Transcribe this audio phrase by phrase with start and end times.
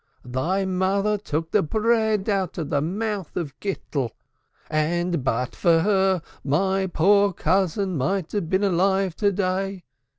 [0.25, 4.09] Thy mother took the bread out of the mouth of Gittel,
[4.67, 9.83] and but for her my poor cousin might have been alive to day.